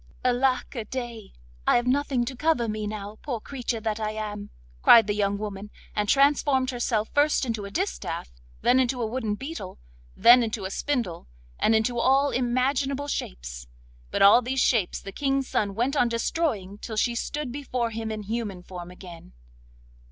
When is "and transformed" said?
5.95-6.71